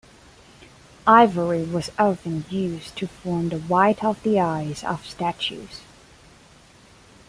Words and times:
Ivory 1.05 1.61
was 1.63 1.91
often 1.99 2.45
used 2.49 2.95
to 2.95 3.05
form 3.07 3.49
the 3.49 3.59
white 3.59 4.03
of 4.03 4.23
the 4.23 4.39
eyes 4.39 4.83
of 4.83 5.05
statues. 5.05 5.81